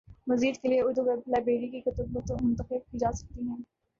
[0.27, 3.55] مزید کے لیے اردو ویب لائبریری کی کتب منتخب کی جا سکتی ہیں